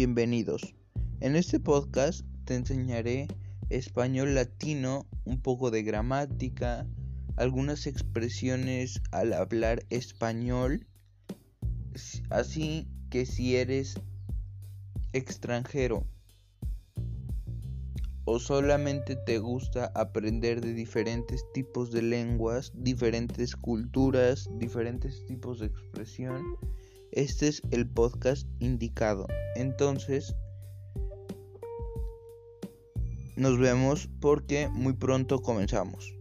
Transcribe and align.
bienvenidos. 0.00 0.74
En 1.20 1.36
este 1.36 1.60
podcast 1.60 2.24
te 2.46 2.54
enseñaré 2.54 3.28
español 3.68 4.34
latino, 4.34 5.06
un 5.26 5.42
poco 5.42 5.70
de 5.70 5.82
gramática, 5.82 6.86
algunas 7.36 7.86
expresiones 7.86 9.02
al 9.12 9.34
hablar 9.34 9.84
español, 9.90 10.86
así 12.30 12.88
que 13.10 13.26
si 13.26 13.56
eres 13.56 14.00
extranjero 15.12 16.06
o 18.24 18.38
solamente 18.38 19.16
te 19.16 19.38
gusta 19.38 19.92
aprender 19.94 20.62
de 20.62 20.72
diferentes 20.72 21.44
tipos 21.52 21.90
de 21.90 22.00
lenguas, 22.00 22.72
diferentes 22.74 23.54
culturas, 23.54 24.48
diferentes 24.56 25.26
tipos 25.26 25.60
de 25.60 25.66
expresión, 25.66 26.56
este 27.12 27.48
es 27.48 27.62
el 27.70 27.88
podcast 27.88 28.46
indicado. 28.58 29.26
Entonces, 29.56 30.34
nos 33.36 33.58
vemos 33.58 34.08
porque 34.20 34.68
muy 34.68 34.92
pronto 34.92 35.40
comenzamos. 35.40 36.14